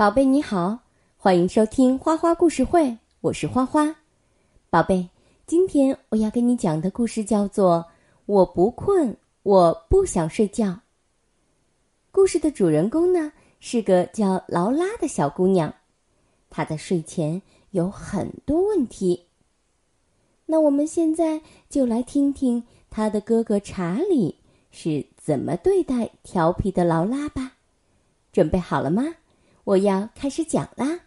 [0.00, 0.78] 宝贝你好，
[1.18, 3.94] 欢迎收听花花故事会，我是花花。
[4.70, 5.10] 宝贝，
[5.46, 7.84] 今天我要跟你讲的故事叫做
[8.24, 10.68] 《我不困，我不想睡觉》。
[12.10, 15.70] 故事的主人公呢是个叫劳拉的小姑娘，
[16.48, 17.42] 她在睡前
[17.72, 19.26] 有很多问题。
[20.46, 24.34] 那我们现在就来听听她的哥哥查理
[24.70, 27.52] 是怎么对待调皮的劳拉吧。
[28.32, 29.04] 准备好了吗？
[29.70, 31.00] 我要开始讲啦。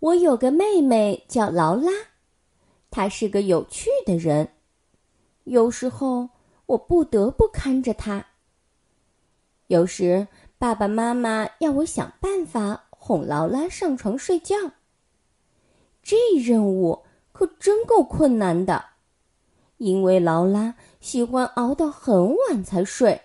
[0.00, 1.92] 我有个妹妹叫劳拉，
[2.90, 4.54] 她是个有趣的人。
[5.44, 6.30] 有时候
[6.66, 8.26] 我不得不看着她。
[9.68, 10.26] 有时
[10.58, 14.56] 爸爸妈妈要我想办法哄劳拉上床睡觉。
[16.02, 18.86] 这任务可真够困难的，
[19.76, 23.22] 因为劳拉喜欢熬到很晚才睡。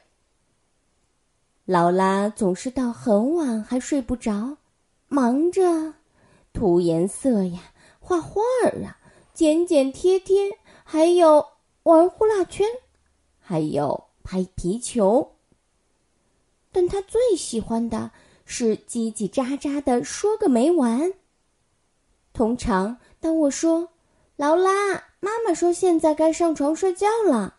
[1.65, 4.57] 劳拉总是到很晚还睡不着，
[5.07, 5.95] 忙着
[6.53, 8.99] 涂颜色呀、画画儿啊、
[9.33, 11.43] 剪剪贴贴，还有
[11.81, 12.67] 玩呼啦圈，
[13.39, 15.31] 还有拍皮球。
[16.71, 18.11] 但他最喜欢的
[18.45, 21.13] 是叽叽喳喳的说个没完。
[22.31, 23.89] 通常，当我说
[24.37, 27.55] “劳拉，妈妈说现在该上床睡觉了”，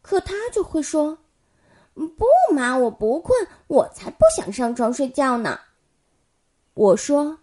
[0.00, 1.18] 可他就会说。
[1.94, 5.60] 不嘛，我不困，我才不想上床睡觉呢。
[6.74, 7.38] 我说，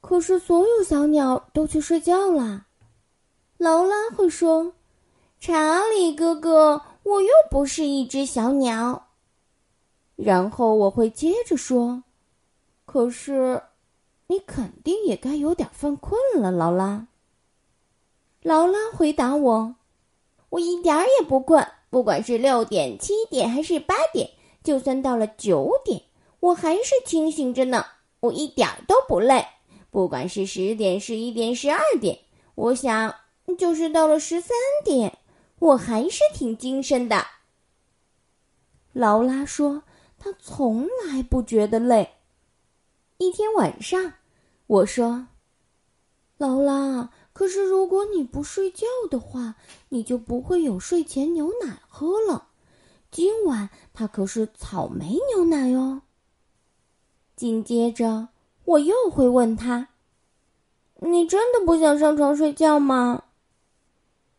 [0.00, 2.66] 可是所有小鸟都去睡觉了。
[3.56, 4.74] 劳拉会说
[5.40, 9.08] ：“查理哥哥，我又不是一只小鸟。”
[10.16, 12.04] 然后我会接着说
[12.84, 13.62] ：“可是，
[14.26, 17.06] 你肯定也该有点犯困了，劳拉。”
[18.42, 19.74] 劳拉回答我
[20.50, 24.30] ：“我一点儿也不困。”不管是六点、七点还是八点，
[24.62, 26.02] 就算到了九点，
[26.38, 27.84] 我还是清醒着呢。
[28.20, 29.44] 我一点都不累。
[29.90, 32.20] 不管是十点、十一点、十二点，
[32.54, 33.14] 我想
[33.58, 34.50] 就是到了十三
[34.84, 35.18] 点，
[35.58, 37.26] 我还是挺精神的。
[38.92, 39.82] 劳拉说
[40.16, 42.10] ：“她从来不觉得累。”
[43.18, 44.14] 一天晚上，
[44.66, 45.26] 我说
[46.38, 49.54] ：“劳拉。”可是，如果你不睡觉的话，
[49.88, 52.48] 你就不会有睡前牛奶喝了。
[53.10, 56.02] 今晚它可是草莓牛奶哦。
[57.36, 58.28] 紧接着，
[58.64, 59.88] 我又会问他
[61.00, 63.24] ：“你真的不想上床睡觉吗？”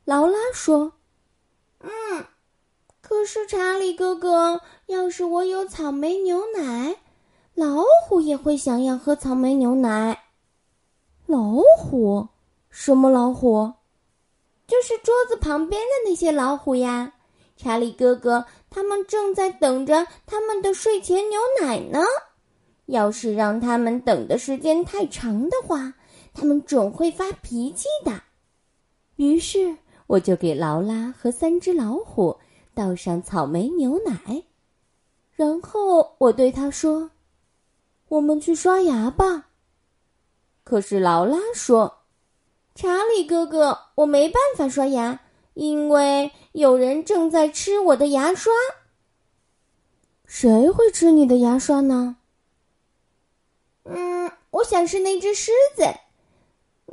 [0.05, 0.93] 劳拉说
[1.79, 1.89] ：“嗯。”
[3.01, 6.97] 可是，查理哥哥，要是我有草莓牛奶，
[7.55, 10.23] 老虎也会想要喝草莓牛奶。
[11.25, 12.27] 老虎。
[12.71, 13.73] 什么老虎？
[14.65, 17.13] 就是桌子旁边的那些老虎呀，
[17.57, 21.99] 查理哥哥，他们正在等着他们的睡前牛奶呢。
[22.85, 25.93] 要是让他们等的时间太长的话，
[26.33, 28.23] 他们准会发脾气的。
[29.17, 29.77] 于是，
[30.07, 32.39] 我就给劳拉和三只老虎
[32.73, 34.45] 倒上草莓牛奶，
[35.33, 37.11] 然后我对他说
[38.07, 39.49] ：“我们去刷牙吧。”
[40.63, 41.97] 可是劳拉说。
[42.73, 45.19] 查理哥哥，我没办法刷牙，
[45.53, 48.51] 因为有人正在吃我的牙刷。
[50.25, 52.15] 谁会吃你的牙刷呢？
[53.83, 55.83] 嗯，我想是那只狮子。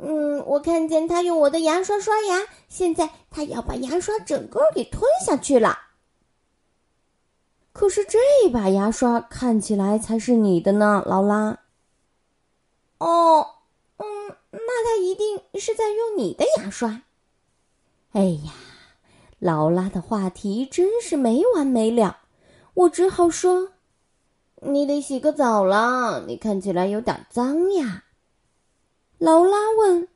[0.01, 5.79] 嗯，我看见它用我的牙刷刷牙，现在它要把牙刷整个给吞下去了。
[7.71, 8.19] 可是这
[8.51, 11.59] 把牙刷看起来才是你的呢，劳拉。
[12.97, 13.55] 哦。
[14.83, 17.01] 他一定是在用你的牙刷。
[18.11, 18.53] 哎呀，
[19.39, 22.21] 劳拉的话题真是没完没了，
[22.73, 23.73] 我只好说
[24.61, 28.05] ：“你得洗个澡了，你看起来有点脏呀。”
[29.19, 30.07] 劳拉问：“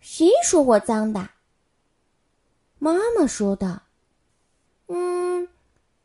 [0.00, 1.30] 谁说我脏的？”
[2.78, 3.82] 妈妈说的。
[4.86, 5.48] 嗯，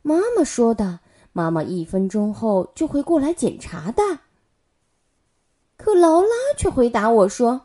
[0.02, 1.00] 妈妈说的，
[1.32, 4.02] 妈妈一分钟后就会过来检查的。
[5.84, 7.60] 可劳拉却回答我说：“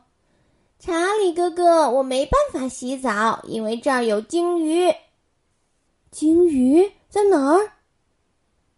[0.77, 4.93] 查理哥哥，我没办法洗澡，因为这儿有鲸鱼。
[6.11, 7.71] 鲸鱼在哪儿？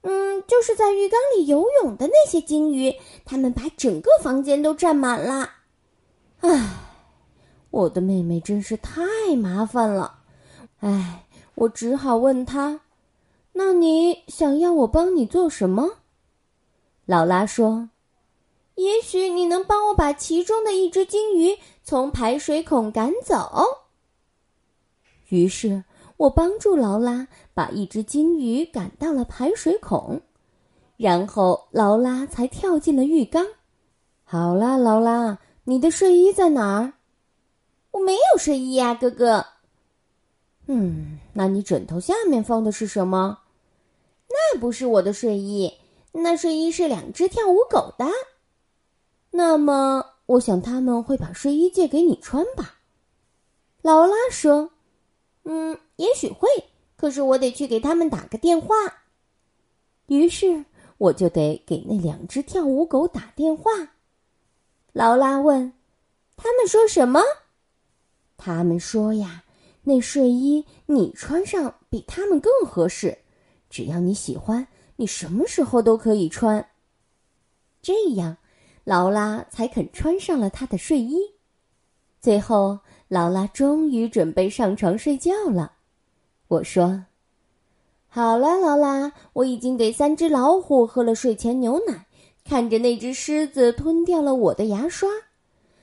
[0.01, 2.93] 嗯，就是在浴缸里游泳的那些鲸鱼，
[3.25, 5.49] 它们把整个房间都占满了。
[6.41, 6.77] 唉，
[7.71, 9.01] 我的妹妹真是太
[9.35, 10.19] 麻烦了。
[10.81, 12.79] 唉，我只好问她
[13.53, 15.89] ：‘那你想要我帮你做什么？’
[17.07, 17.89] 劳拉说。”
[18.75, 23.51] 也许你能帮我把其中的一只金鱼从排水孔赶走。
[25.29, 25.83] 于是
[26.17, 30.21] 我帮助劳拉把一只金鱼赶到了排水孔，
[30.97, 33.45] 然后劳拉才跳进了浴缸。
[34.23, 36.93] 好啦，劳拉，你的睡衣在哪儿？
[37.91, 39.45] 我没有睡衣呀，哥哥。
[40.67, 43.39] 嗯，那你枕头下面放的是什么？
[44.29, 45.73] 那不是我的睡衣，
[46.13, 48.05] 那睡衣是两只跳舞狗的。
[49.31, 52.75] 那么，我想他们会把睡衣借给你穿吧？
[53.81, 54.71] 劳拉说
[55.43, 56.47] ：“嗯，也许会，
[56.95, 58.75] 可是我得去给他们打个电话。”
[60.07, 60.65] 于是，
[60.97, 63.71] 我就得给那两只跳舞狗打电话。
[64.93, 65.73] 劳拉问
[66.37, 67.21] ：“他们说什么？”
[68.37, 69.43] 他们说呀。
[69.83, 73.17] 那睡衣你穿上比他们更合适，
[73.67, 74.67] 只要你喜欢，
[74.97, 76.69] 你什么时候都可以穿。
[77.81, 78.37] 这样，
[78.83, 81.17] 劳拉才肯穿上了她的睡衣。
[82.19, 85.73] 最后，劳拉终于准备上床睡觉了。
[86.47, 87.05] 我说
[88.07, 92.05] ：“好了，劳拉，我已经给三只老虎喝了睡前牛奶，
[92.43, 95.09] 看着那只狮子吞掉了我的牙刷，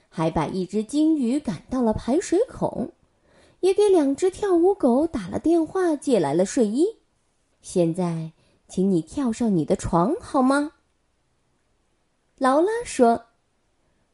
[0.08, 2.92] 还把一只鲸鱼赶到了排水孔。”
[3.60, 6.86] 也给两只跳舞狗打了电话，借来了睡衣。
[7.60, 8.30] 现在，
[8.68, 10.74] 请你跳上你的床好吗？
[12.38, 13.26] 劳拉说：“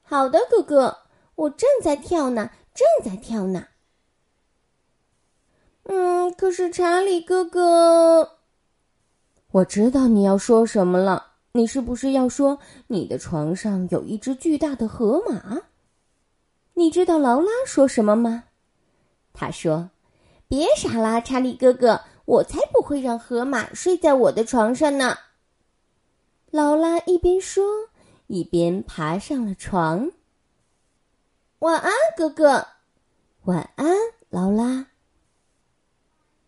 [0.02, 0.98] 好的，哥哥，
[1.34, 3.66] 我正在跳呢，正在跳呢。”
[5.84, 8.38] 嗯，可是查理哥哥，
[9.50, 11.32] 我知道你要说什么了。
[11.52, 15.60] 你是不是要说你的床上有一只巨大的河马？
[16.72, 18.44] 你知道劳拉说什么吗？
[19.32, 19.90] 他说
[20.48, 25.18] ：“别傻啦，查理哥哥，我才不会让河马睡在我的床上呢。”
[26.50, 27.64] 劳拉一边说，
[28.26, 30.10] 一边爬上了床。
[31.58, 32.66] 晚安，哥哥。
[33.44, 33.94] 晚安，
[34.30, 34.86] 劳拉。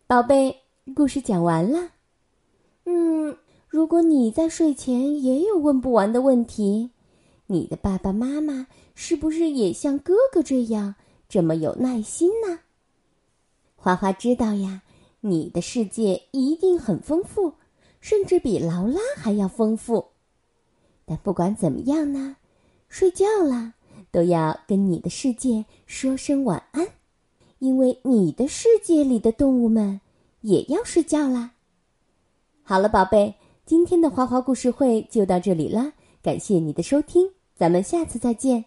[0.07, 0.63] 宝贝，
[0.95, 1.91] 故事讲完了。
[2.85, 3.37] 嗯，
[3.67, 6.91] 如果你在睡前也有问不完的问题，
[7.45, 10.95] 你的爸爸妈妈是不是也像哥哥这样
[11.29, 12.59] 这么有耐心呢？
[13.75, 14.81] 花花知道呀，
[15.19, 17.53] 你的世界一定很丰富，
[18.01, 20.07] 甚至比劳拉还要丰富。
[21.09, 22.35] 但不管怎么样呢，
[22.89, 23.73] 睡觉了
[24.11, 26.85] 都要跟你的世界说声晚安，
[27.59, 30.01] 因为你的世界里的动物们
[30.41, 31.53] 也要睡觉啦。
[32.61, 38.65] 好了，宝贝，今天的花花故事会就到这里了，感谢你的收听，咱们下次再见，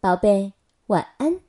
[0.00, 0.52] 宝贝，
[0.88, 1.45] 晚安。